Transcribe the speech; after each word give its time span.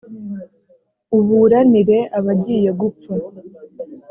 uburanire 1.17 1.97
abagiye 2.17 2.69
gupfa 2.79 3.13